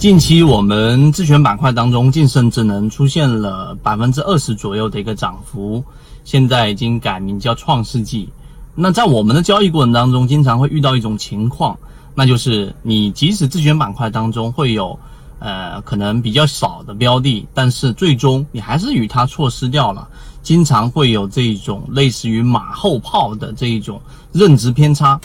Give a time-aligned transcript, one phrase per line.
[0.00, 5.84] 近期我们自选板块当中，晋盛智能出现了百分之二十左右的一个涨幅，
[6.24, 8.26] 现在已经改名叫创世纪。
[8.74, 11.78] 那在我们的交易过程当中，经常会遇到一种情况，
[12.14, 14.98] 那就是你即使自选板块当中会有，
[15.38, 20.08] 呃，可能比较少的标的，但是最终你还是与它错失掉了。
[20.42, 24.00] 经常会有这种类似于马后炮的这一种
[24.32, 25.20] 认知偏差。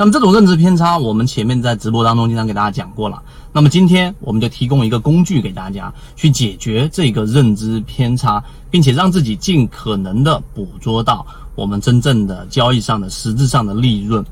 [0.00, 3.22] 那么这种认知偏差，我们前面在直播当中经常给大家讲过了。
[3.52, 14.24] 那么今天我们就提供一个工具给大家去解决这个认知偏差，并且让自己尽可能的捕捉到我们真正的交易上的实质上的利润。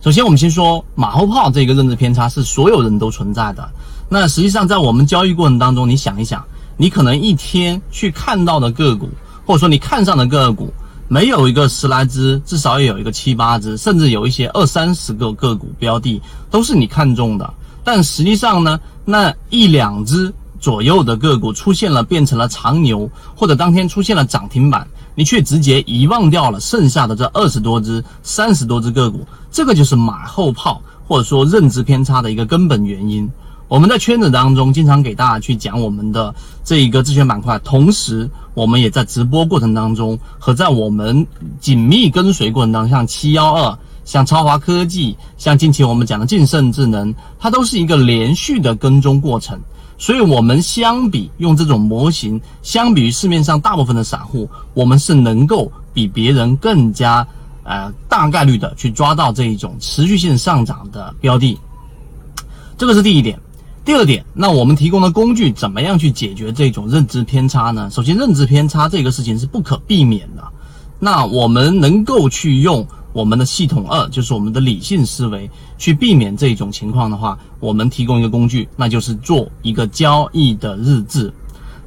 [0.00, 3.68] 首先，我们先说马后炮这个认知偏差是所有人都存在的。
[4.08, 6.42] 那实际上在我们交易过程当中，你想一想，
[6.78, 9.10] 你可能一天去看到的个股，
[9.44, 10.72] 或者说你看上的个股。
[11.08, 17.54] 没有一个十来只，至少也有一个七八只，甚至有一些二三十个个股标的都是你看中的。
[17.82, 33.26] 但实际上呢，那一两只左右的个股出现了变成了长牛，或者当天出现了涨停板，你却直接遗忘掉了剩下的这二十多只、三十多只个股，这个就是马后炮或者说认知偏差的一个根本原因。
[33.68, 41.26] 我们在圈子当中经常给大家去讲我们的这一个自选板块，同时我们也在直播过程当中和在我们
[41.60, 49.60] 紧密跟随过程当中，像七幺二、像超华科技、像近期我们讲的晋盛智能，它都是一个连续的跟踪过程。
[49.98, 57.26] 所以，我们相比用这种模型，相比于市面上大部分的散户，我们是能够比别人更加
[57.64, 61.58] 呃大概率的去抓到这一种持续性上涨的标的。
[62.78, 63.38] 这个是第一点。
[63.88, 67.88] 第二点，那我们提供的工具怎么样去解决这种认知偏差呢？
[67.90, 70.44] 首先，认知偏差这个事情是不可避免的。
[70.98, 81.32] 那我们能够去用我们的系统二，就是我们的理性思维去避免这种情况的话，我们提供一个工具，那就是做一个交易的日志、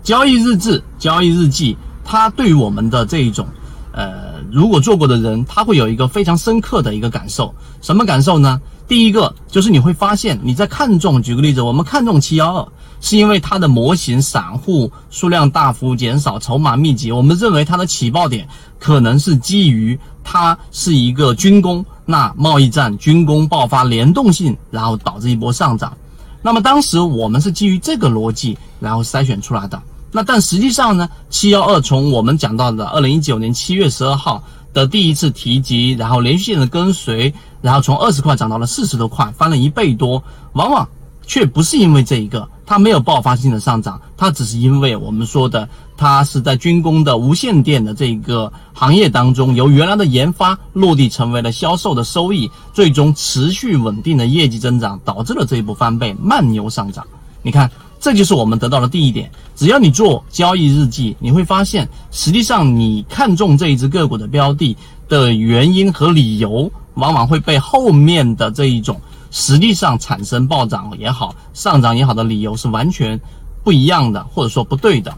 [0.01, 1.77] 交易日志、交易日记。
[2.03, 3.45] 它对于我们的这一种，
[3.91, 7.53] 呃，如果做过的人，他会有一个非常深刻的一个感受。
[7.79, 8.59] 什么感受呢？
[8.91, 12.67] 第一个就是你会发现，你在看中，举个例子，我们看中七幺二，
[12.99, 17.09] 是因为它的模型散户数量大幅减少，筹码密集。
[17.09, 18.45] 我们认为它的起爆点
[18.79, 25.95] 可能是基于它是一个军工，那贸易战军工爆发联动性，然后导致一波上涨。
[26.41, 29.81] 那么当时我们是基于这个逻辑，然后筛选出来的。
[30.11, 34.43] 那但实际上呢，七幺二从我们讲到的二零一九年七月十二号。
[34.73, 40.23] 的第一次提及，然后连续性的跟随，然后从二十块涨到了四十多块，翻了一倍多。
[40.53, 40.87] 往往
[41.25, 57.05] 却不是因为这一个，它没有爆发性的上涨，它只是因为我们说的，它是在军工的无线电的这个行业当中，由原来的研发落地成为了销售的收益，最终持续稳定的业绩增长，导致了这一波翻倍慢牛上涨。
[57.41, 57.69] 你看。
[58.01, 59.31] 这就是我们得到的第一点。
[59.55, 64.75] 只要你做交易日记，你会发现，实际上你看中这一只个股的标的
[65.07, 73.21] 的原因和理由，往往会被后面的这一种实际上产生暴涨也好、上涨也好的理由是完全
[73.63, 75.15] 不一样的，或者说不对的。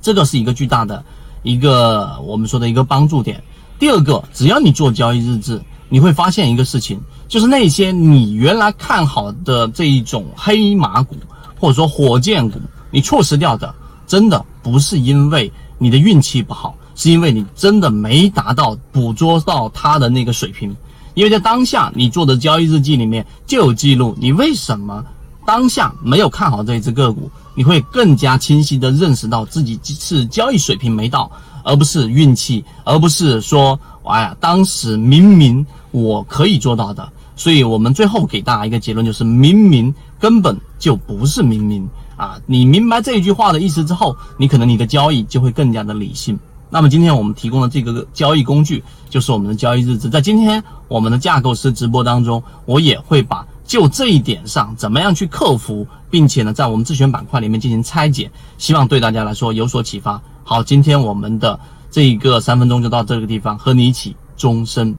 [0.00, 1.04] 这个是一个巨大的
[1.42, 3.44] 一个我们说的一个帮助点。
[3.78, 6.98] 第二个，只要你做交易日志，你会发现一个事情，
[7.28, 11.14] 就是那些你原来看好的这一种黑马股。
[11.58, 12.60] 或者说火箭股，
[12.90, 13.74] 你错失掉的，
[14.06, 20.74] 真的不是因为你的运气不好，是因为你真的没达到捕捉到它的那个水平。
[21.14, 25.04] 因为在当下你做的交易日记里面就有记录，你为什么
[25.44, 31.28] 当下没有看好这一只个股，你会更加清晰的认识到自己是交易水平没到，
[31.64, 37.08] 而不是运气，而不是说，哎呀，当时明明我可以做到的。
[37.34, 42.40] 所以我们最后给大家一个结论，就是明明根本就不是明明啊！
[42.46, 46.38] 你明白这一句话的意思之后，你可能你的交易就会更加的理性。
[46.70, 50.08] 那么今天我们提供的这个交易工具，就是我们的交易日志。
[50.08, 60.20] 在今天我们的架构师直播当中，我也会把就这一点上怎么样去克服，并且呢，在我们自选板块里面进行拆解，希望对大家来说有所启发。
[60.44, 61.58] 好，今天我们的
[61.90, 64.94] 这一个三分钟就到这个地方，和你一起终身。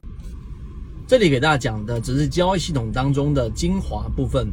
[1.06, 4.52] 这里给大家讲的只是交易系统当中的精华部分，